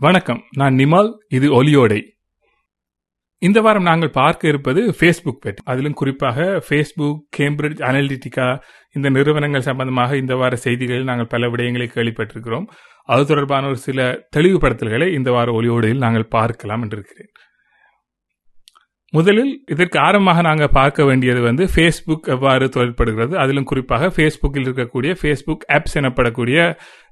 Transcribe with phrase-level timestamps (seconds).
[0.00, 1.98] வணக்கம் நான் நிமால் இது ஒலியோடை.
[3.42, 8.46] இந்த வாரம் நாங்கள் பார்க்க இருப்பது ஃபேஸ்புக் பற்றி அதிலும் குறிப்பாக ஃபேஸ்புக் கேம்பிரிட்ஜ் அனலிட்டிகா
[8.92, 12.68] இந்த நிறுவனங்கள் சம்பந்தமாக இந்த வார செய்திகளில் நாங்கள் பல விடயங்களை கேள்விப்பட்டிருக்கிறோம்.
[13.04, 17.32] அது தொடர்பான ஒரு சில தெளிவுபடுத்தல்களை இந்த வார ஒலியோடையில் நாங்கள் பார்க்கலாம் என்று இருக்கிறேன்
[19.12, 25.64] முதலில் இதற்கு ஆரம்பமாக நாங்கள் பார்க்க வேண்டியது வந்து ஃபேஸ்புக் எவ்வாறு தொழில்படுகிறது அதிலும் குறிப்பாக ஃபேஸ்புக்கில் இருக்கக்கூடிய ஃபேஸ்புக்
[25.76, 26.58] ஆப்ஸ் எனப்படக்கூடிய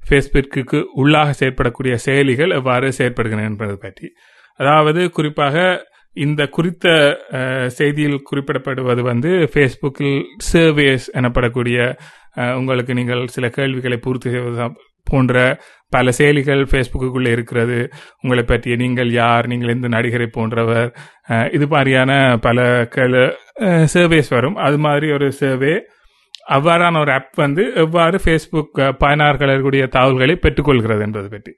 [0.02, 4.08] ஃபேஸ்புக்கு உள்ளாக செயற்படக்கூடிய செயலிகள் எவ்வாறு செயற்படுகின்றன என்பது பற்றி.
[4.61, 5.57] அதாவது குறிப்பாக
[6.16, 6.86] இந்த குறித்த
[7.79, 10.21] செய்தியில் குறிப்பிடப்படுவது வந்து ஃபேஸ்புக்கில்
[10.52, 11.79] சர்வேஸ் எனப்படக்கூடிய
[12.57, 14.68] உங்களுக்கு நீங்கள் சில கேள்விகளை பூர்த்தி செய்வது
[15.10, 15.34] போன்ற
[15.94, 17.78] பல செயலிகள் ஃபேஸ்புக்குள்ளே இருக்கிறது.
[18.22, 20.90] உங்களை பற்றிய நீங்கள் யார் நீங்கள் எந்த நடிகரை போன்றவர்
[21.56, 22.12] இது மாதிரியான
[22.46, 22.64] பல
[22.96, 23.14] கல
[23.94, 24.56] சர்வேஸ் வரும்.
[24.66, 25.74] அது மாதிரி ஒரு சர்வே
[26.56, 31.54] அவ்வாறான ஒரு ஆப் வந்து எவ்வாறு ஃபேஸ்புக் பயனாளர்களுடைய தகவல்களை பெற்றுக்கொள்கிறது என்பது பற்றி.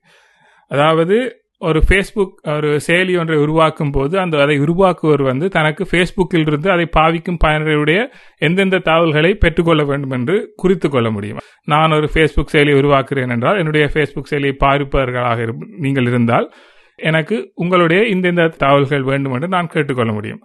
[0.70, 1.16] அதாவது
[1.60, 6.88] ஒரு ஃபேஸ்புக் ஒரு செயலி ஒன்றை உருவாக்கும் போது அந்த அதை உருவாக்குவர் வந்து தனக்கு ஃபேஸ்புக்கில் இருந்து அதை
[6.96, 8.00] பாவிக்கும் பயனருடைய
[8.38, 11.40] எந்தெந்த தகவல்களை பெற்றுக்கொள்ள வேண்டும் என்று குறித்து கொள்ள முடியும்.
[11.64, 16.52] நான் ஒரு ஃபேஸ்புக் செயலியை உருவாக்குறேன் என்றால் என்னுடைய ஃபேஸ்புக் செயலியை பார்ப்பவர்களாக நீங்கள் இருந்தால்
[16.96, 20.42] எனக்கு உங்களுடைய இந்தெந்த தகவல்கள் வேண்டும் என்று நான் கேட்டுக்கொள்ள முடியும்.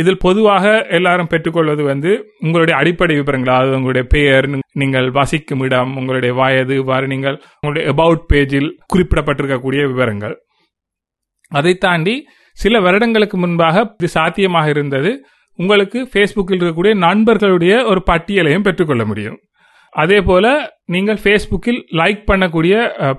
[0.00, 0.64] இதில் பொதுவாக
[0.96, 2.10] எல்லாரும் பெற்றுக்கொள்வது வந்து
[2.44, 3.54] உங்களுடைய அடிப்படை விவரங்கள்.
[3.54, 4.46] அதாவது உங்களுடைய பெயர்
[4.82, 10.36] நீங்கள் வசிக்கும் இடம் உங்களுடைய வயது இவ்வாறு நீங்கள் உங்களுடைய அபவுட் பேஜில் குறிப்பிடப்பட்டிருக்கக்கூடிய விவரங்கள்.
[11.58, 12.16] அதை தாண்டி
[12.58, 15.10] சில வருடங்களுக்கு முன்பாக இது சாத்தியமாக இருந்தது.
[15.58, 19.38] உங்களுக்கு ஃபேஸ்புக்கில் இருக்கக்கூடிய நண்பர்களுடைய ஒரு பட்டியலையும் பெற்றுக்கொள்ள முடியும்.
[20.02, 20.46] அதே போல
[20.94, 22.74] நீங்கள் ஃபேஸ்புக்கில் லைக் பண்ணக்கூடிய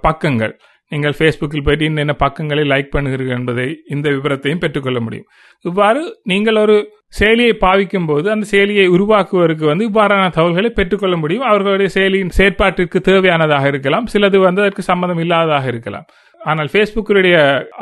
[0.08, 0.54] பக்கங்கள்.
[0.92, 5.28] நீங்கள் ஃபேஸ்புக்கில் போயிட்டு என்னென்ன பக்கங்களை லைக் பண்ணுகிறீர்கள் என்பதை இந்த விவரத்தையும் பெற்றுக்கொள்ள முடியும்.
[5.70, 6.75] இவ்வாறு நீங்கள் ஒரு
[7.20, 11.47] செயலியை பாவிக்கும் போது அந்த செயலியை உருவாக்குவதற்கு வந்து இவ்வாறான தகவல்களை பெற்றுக்கொள்ள முடியும்.
[11.52, 14.08] அவர்களுடைய செயலியின் செயற்பாட்டிற்கு தேவையானதாக இருக்கலாம்.
[14.14, 16.06] சிலது வந்து அதற்கு சம்மந்தம் இல்லாததாக இருக்கலாம்.
[16.42, 17.36] ஆனால் ஃபேஸ்புக்கினுடைய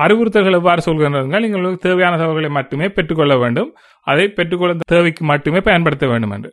[0.05, 3.69] அறிவுறுத்தல்கள் எவ்வாறு சொல்கின்றதுங்கள் நீங்கள் தேவையான தகவல்களை மட்டுமே பெற்றுக்கொள்ள வேண்டும்.
[4.07, 6.52] அதை பெற்றுக்கொள்ள தேவைக்கு மட்டுமே பயன்படுத்த வேண்டும் என்று.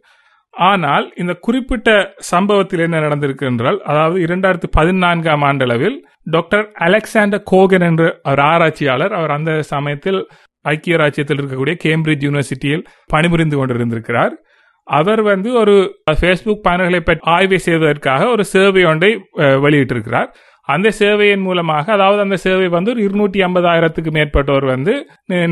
[0.55, 1.89] ஆனால் இந்த குறிப்பிட்ட
[2.33, 9.35] சம்பவத்தில் என்ன நடந்திருக்கு என்றால் அதாவது இரண்டாயிரத்தி பதினான்காம் ஆண்டளவில் டாக்டர் அலெக்சாண்டர் கோகன் என்ற ஒரு ஆராய்ச்சியாளர் அவர்
[9.37, 10.21] அந்த சமயத்தில்
[10.65, 14.35] ஐக்கிய ராஜ்யத்தில் இருக்கக்கூடிய கேம்பிரிட்ஜ் யூனிவர்சிட்டியில் பணிபுரிந்து கொண்டிருந்திருக்கிறார்.
[14.87, 15.75] அவர் வந்து ஒரு
[16.19, 19.11] ஃபேஸ்புக் பயனர்களை பற்றி ஆய்வு செய்வதற்காக ஒரு சேவை ஒன்றை
[19.65, 20.29] வெளியிட்டிருக்கிறார்.
[20.69, 24.95] அந்த சேவையின் மூலமாக அதாவது அந்த சேவை வந்து ஒரு இருநூற்றி ஐம்பதாயிரத்துக்கு மேற்பட்டோர் வந்து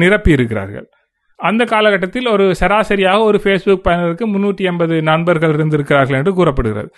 [0.03, 0.87] நிரப்பி இருக்கிறார்கள்
[1.39, 6.91] அந்த காலகட்டத்தில் ஒரு சராசரியாக ஒரு ஃபேஸ்புக் பயனருக்கு முன்னூற்றி ஐம்பது நண்பர்கள் இருந்திருக்கிறார்கள் என்று கூறப்படுகிறது.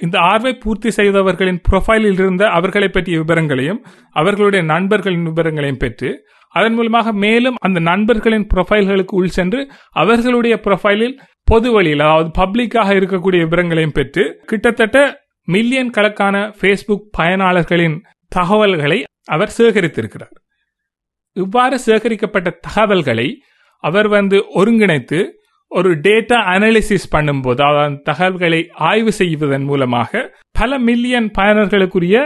[0.00, 6.24] இந்த ஆர்வை பூர்த்தி செய்தவர்களின் ப்ரொஃபைலில் இருந்த அவர்களை பற்றிய விவரங்களையும் அவர்களுடைய நண்பர்களின் விவரங்களையும் பெற்று
[6.54, 9.60] அதன் மூலமாக மேலும் அந்த நண்பர்களின் ப்ரொஃபைல்களுக்கு உள் சென்று
[9.92, 19.04] அவர்களுடைய ப்ரொஃபைலில் பொது வழியில் அதாவது பப்ளிக்காக இருக்கக்கூடிய விவரங்களையும் பெற்று கிட்டத்தட்ட மில்லியன் கணக்கான ஃபேஸ்புக் பயனாளர்களின் தகவல்களை
[19.24, 20.34] அவர் சேகரித்திருக்கிறார்.
[21.32, 23.42] இவ்வாறு சேகரிக்கப்பட்ட தகவல்களை
[23.78, 25.18] அவர் வந்து ஒருங்கிணைத்து
[25.78, 32.16] ஒரு டேட்டா அனாலிசிஸ் பண்ணும்போது அதாவது தகவல்களை ஆய்வு செய்வதன் மூலமாக பல மில்லியன் பயனர்களுக்குரிய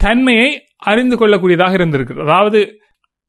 [0.00, 2.24] தன்மையை அறிந்து கொள்ளக்கூடியதாக இருந்திருக்கிறது.
[2.28, 2.60] அதாவது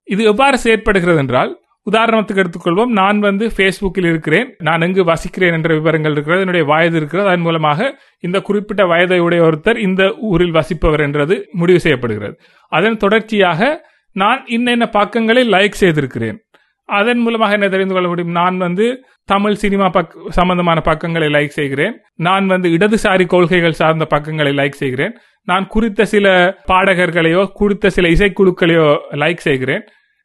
[0.03, 1.51] இது எவ்வாறு செயற்படுகிறது என்றால்
[1.91, 2.91] உதாரணத்துக்கு எடுத்துக்கொள்வோம்.
[2.99, 4.47] நான் வந்து ஃபேஸ்புக்கில் இருக்கிறேன்.
[4.57, 6.43] நான் எங்கு வசிக்கிறேன் என்ற விவரங்கள் இருக்கிறது.
[6.45, 7.27] என்னுடைய வயது இருக்கிறது.
[7.27, 12.35] அதன் மூலமாக இந்த குறிப்பிட்ட வயதை உடைய ஒருத்தர் இந்த ஊரில் வசிப்பவர் என்றது முடிவு செய்யப்படுகிறது.
[12.71, 13.69] அதன் தொடர்ச்சியாக
[14.15, 16.37] நான் இன்னென்ன பக்கங்களை லைக் செய்திருக்கிறேன்.
[16.85, 18.31] அதன் மூலமாக என்ன தெரிந்து கொள்ள முடியும்.
[18.31, 18.85] நான் வந்து
[19.25, 21.95] தமிழ் சினிமா பக் சம்பந்தமான பக்கங்களை லைக் செய்கிறேன்.
[22.27, 25.15] நான் வந்து இடதுசாரி கொள்கைகள் சார்ந்த பக்கங்களை லைக் செய்கிறேன்.
[25.47, 26.27] நான் குறித்த சில
[26.67, 28.87] பாடகர்களையோ குறித்த சில இசைக்குழுக்களையோ
[29.23, 29.83] லைக் செய்கிறேன்.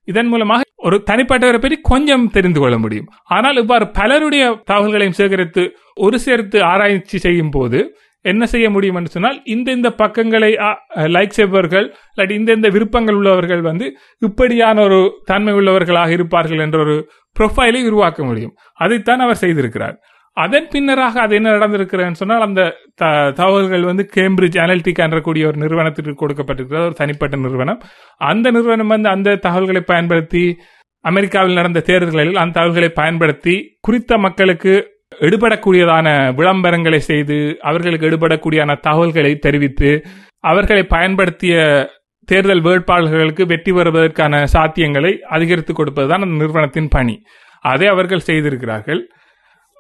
[0.09, 3.09] இதன் மூலமாக ஒரு தனிப்பட்டவரை பற்றி கொஞ்சம் தெரிந்து கொள்ள முடியும்.
[3.37, 7.81] ஆனால் இவ்வாறு பலருடைய தகவல்களையும் சேகரித்து ஒரு சேர்த்து ஆராய்ச்சி செய்யும் போது
[8.23, 10.57] என்ன செய்ய முடியும் என்று சொன்னால் இந்த இந்த பக்கங்களை
[10.97, 17.11] லைக் செய்பவர்கள் இல்லாட்டி இந்த இந்த விருப்பங்கள் உள்ளவர்கள் வந்து இப்படியான ஒரு தன்மை உள்ளவர்களாக இருப்பார்கள் என்ற ஒரு
[17.39, 18.55] ப்ரொஃபைலை உருவாக்க முடியும்.
[18.75, 19.97] அதைத்தான் அவர் செய்திருக்கிறார்.
[20.33, 26.27] அதன் பின்னராக அது என்ன நடந்திருக்கிறேன்னு சொன்னால் அந்த த- தகவல்கள் வந்து கேம்பிரிட்ஜ் அனலிட்டிக் என்றக்கூடிய ஒரு நிறுவனத்திற்கு
[26.27, 26.85] கொடுக்கப்பட்டிருக்கிறது.
[26.85, 27.81] ஒரு தனிப்பட்ட நிறுவனம்.
[28.17, 30.57] அந்த நிறுவனம் வந்து அந்த தகவல்களை பயன்படுத்தி
[31.01, 34.90] அமெரிக்காவில் நடந்த தேர்தல்களில் அந்த தகவல்களை பயன்படுத்தி குறித்த மக்களுக்கு
[35.21, 40.03] எடுபடக்கூடியதான விளம்பரங்களை செய்து அவர்களுக்கு எடுபடக்கூடியதான தகவல்களை தெரிவித்து
[40.39, 41.89] அவர்களை பயன்படுத்திய
[42.25, 47.23] தேர்தல் வேட்பாளர்களுக்கு வெற்றி பெறுவதற்கான சாத்தியங்களை அதிகரித்துக் கொடுப்பதுதான் அந்த நிறுவனத்தின் பணி.
[47.61, 49.09] அதை அவர்கள் செய்திருக்கிறார்கள்.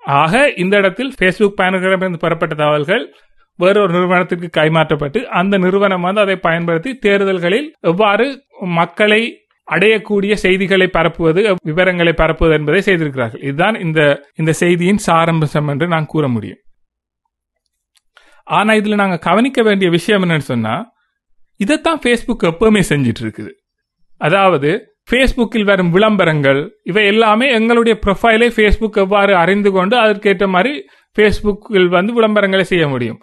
[0.05, 3.15] ஆக இந்த இடத்தில் ஃபேஸ்புக் பயனர்களிடமிருந்து பெறப்பட்ட தகவல்கள்
[3.57, 9.40] வேறொரு நிறுவனத்திற்கு கைமாற்றப்பட்டு அந்த நிறுவனம் வந்து அதை பயன்படுத்தி தேர்தல்களில் எவ்வாறு மக்களை
[9.70, 13.43] அடையக்கூடிய செய்திகளை பரப்புவது விவரங்களை பரப்புவது என்பதை செய்திருக்கிறார்கள்.
[13.43, 14.00] இதுதான் இந்த
[14.37, 16.61] இந்த செய்தியின் சாரம்பசம் என்று நான் கூற முடியும்.
[18.44, 20.75] ஆனா இதுல நாங்க கவனிக்க வேண்டிய விஷயம் என்னன்னு சொன்னா
[21.56, 23.52] இதைத்தான் ஃபேஸ்புக் எப்பவுமே செஞ்சிட்டு இருக்குது
[24.20, 24.70] அதாவது
[25.08, 30.72] ஃபேஸ்புக்கில் வரும் விளம்பரங்கள் இவை எல்லாமே எங்களுடைய ப்ரொஃபைலை ஃபேஸ்புக் எவ்வாறு அறிந்து கொண்டு அதற்கேற்ற மாதிரி
[31.17, 33.20] ஃபேஸ்புக்கில் வந்து விளம்பரங்களை செய்ய முடியும்.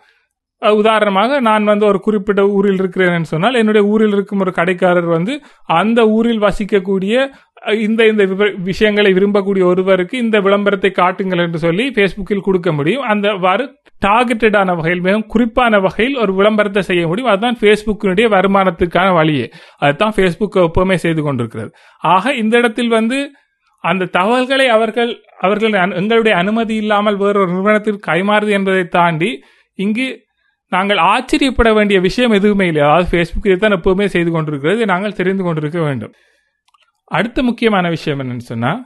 [0.59, 6.07] உதாரணமாக நான் வந்து ஒரு குறிப்பிட்ட ஊரில் இருக்கிறேன்னு சொன்னால் என்னுடைய ஊரில் இருக்கும் ஒரு கடைக்காரர் வந்து அந்த
[6.07, 7.27] ஊரில் வசிக்கக்கூடிய
[7.74, 13.01] இந்த இந்த விவ- விஷயங்களை விரும்பக்கூடிய ஒருவருக்கு இந்த விளம்பரத்தை காட்டுங்கள் என்று சொல்லி ஃபேஸ்புக்கில் கொடுக்க முடியும்.
[13.01, 13.75] அந்த வாறு
[14.06, 17.30] டார்கெட்டடான வகையில் மிகவும் குறிப்பான வகையில் ஒரு விளம்பரத்தை செய்ய முடியும்.
[17.30, 19.50] அதுதான் ஃபேஸ்புக்கினுடைய வருமானத்துக்கான வழியே.
[19.77, 21.71] அதுதான் ஃபேஸ்புக் எப்பவுமே செய்து கொண்டிருக்கிறது.
[22.00, 23.31] ஆக இந்த இடத்தில் வந்து
[23.81, 29.44] அந்த தகவல்களை அவர்கள் அவர்கள் எங்களுடைய அனுமதி இல்லாமல் வேறொரு நிறுவனத்திற்கு கைமாறுது என்பதை தாண்டி
[29.75, 30.25] இங்கு
[30.72, 32.81] நாங்கள் ஆச்சரியப்பட வேண்டிய விஷயம் எதுவுமே இல்லை.
[32.88, 34.92] அதாவது ஃபேஸ்புக் தான் எப்பவுமே செய்து கொண்டிருக்கிறது.
[34.94, 36.14] நாங்கள் தெரிந்து கொண்டிருக்க வேண்டும்.
[37.18, 38.81] அடுத்த முக்கியமான விஷயம் என்னன்னு சொன்னால்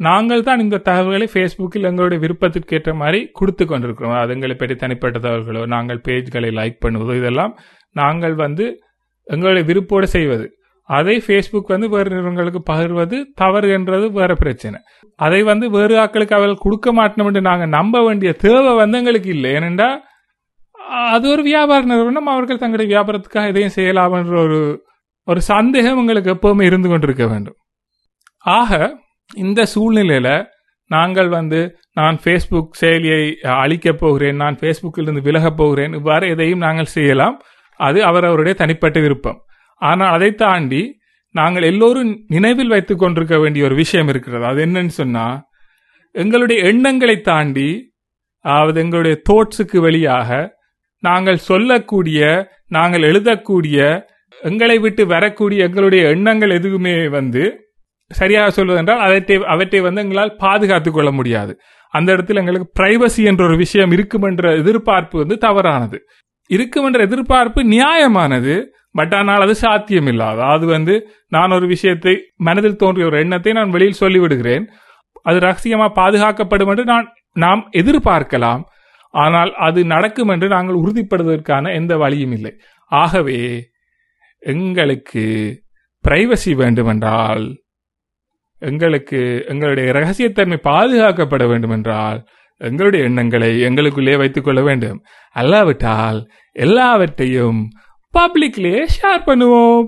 [0.00, 4.16] நாங்கள் தான் இந்த தகவல்களை ஃபேஸ்புக்கில் எங்களுடைய விருப்பத்திற்கு ஏற்ற மாதிரி கொடுத்து கொண்டிருக்கிறோம்.
[4.22, 7.52] அது எங்களை பற்றி தனிப்பட்ட தகவல்களோ நாங்கள் பேஜ்களை லைக் பண்ணுவதோ இதெல்லாம்
[7.96, 8.66] நாங்கள் வந்து
[9.26, 10.46] எங்களுடைய விருப்போடு செய்வது.
[10.88, 14.78] அதை ஃபேஸ்புக் வந்து வேறு நிறுவனங்களுக்கு பகிர்வது தவறு என்றது வேற பிரச்சனை.
[15.18, 19.50] அதை வந்து வேறு ஆட்களுக்கு அவர்கள் கொடுக்க மாட்டோம் என்று நாங்கள் நம்ப வேண்டிய தேவை வந்து எங்களுக்கு இல்லை.
[19.58, 19.98] ஏனென்றால்
[20.88, 22.26] அது ஒரு வியாபார நிறுவனம்.
[22.26, 24.86] அவர்கள் தங்களுடைய வியாபாரத்துக்காக எதையும் செய்யலாம் என்ற ஒரு
[25.24, 27.56] ஒரு சந்தேகம் உங்களுக்கு எப்பவுமே இருந்து கொண்டிருக்க வேண்டும்.
[28.38, 28.98] ஆக
[29.36, 30.46] இந்த சூழ்நிலையில
[30.86, 37.42] நாங்கள் வந்து நான் ஃபேஸ்புக் செயலியை அழிக்கப் போகிறேன் நான் ஃபேஸ்புக்கிலிருந்து விலகப் போகிறேன் இவ்வாறு எதையும் நாங்கள் செய்யலாம்.
[37.76, 39.38] அது அவரவருடைய தனிப்பட்ட விருப்பம்.
[39.74, 40.82] ஆனால் அதை தாண்டி
[41.30, 44.44] நாங்கள் எல்லோரும் நினைவில் வைத்து கொண்டிருக்க வேண்டிய ஒரு விஷயம் இருக்கிறது.
[44.44, 45.42] அது என்னன்னு சொன்னால்
[46.12, 47.96] எங்களுடைய எண்ணங்களை தாண்டி
[48.44, 50.56] அதாவது எங்களுடைய தோட்ஸுக்கு வெளியாக
[50.98, 54.02] நாங்கள் சொல்லக்கூடிய நாங்கள் எழுதக்கூடிய
[54.42, 57.42] எங்களை விட்டு வரக்கூடிய எங்களுடைய எண்ணங்கள் எதுவுமே வந்து
[58.10, 61.52] சரியாக சொல்வதென்றால் அவற்றை அவற்றை வந்து எங்களால் பாதுகாத்துக் கொள்ள முடியாது.
[61.90, 65.98] அந்த இடத்துல எங்களுக்கு பிரைவசி என்ற ஒரு விஷயம் இருக்கும் என்ற எதிர்பார்ப்பு வந்து தவறானது.
[66.50, 70.94] இருக்கும் என்ற எதிர்பார்ப்பு நியாயமானது பட் ஆனால் அது சாத்தியம் இல்லாத அது வந்து
[71.28, 74.64] நான் ஒரு விஷயத்தை மனதில் தோன்றிய ஒரு எண்ணத்தை நான் வெளியில் சொல்லிவிடுகிறேன்.
[75.22, 78.62] அது ரகசியமாக பாதுகாக்கப்படும் என்று நான் நாம் எதிர்பார்க்கலாம்.
[79.10, 82.60] ஆனால் அது நடக்கும் என்று நாங்கள் உறுதிப்படுவதற்கான எந்த வழியும் இல்லை.
[82.84, 83.68] ஆகவே
[84.38, 85.60] எங்களுக்கு
[86.08, 87.62] பிரைவசி வேண்டுமென்றால்
[88.58, 92.26] எங்களுக்கு எங்களுடைய ரகசியத்தன்மை பாதுகாக்கப்பட வேண்டுமென்றால்
[92.56, 95.04] எங்களுடைய எண்ணங்களை எங்களுக்குள்ளே வைத்துக் கொள்ள வேண்டும்.
[95.34, 97.70] அல்லாவிட்டால் எல்லாவற்றையும்
[98.18, 99.84] பப்ளிக்லேயே ஷேர் பண்ணுவோம்.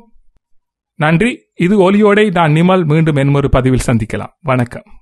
[0.95, 1.49] நன்றி.
[1.55, 4.33] இது ஒலியோடை நான் நிமல் மீண்டும் என்னொரு பதிவில் சந்திக்கலாம்.
[4.41, 5.00] வணக்கம்.